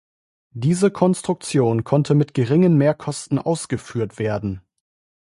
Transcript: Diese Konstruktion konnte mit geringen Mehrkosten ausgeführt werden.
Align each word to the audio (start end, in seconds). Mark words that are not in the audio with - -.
Diese 0.55 0.89
Konstruktion 0.89 1.83
konnte 1.83 2.15
mit 2.15 2.33
geringen 2.33 2.75
Mehrkosten 2.75 3.37
ausgeführt 3.37 4.17
werden. 4.17 4.61